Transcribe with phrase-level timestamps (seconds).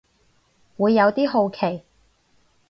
[0.79, 1.83] 會有啲好奇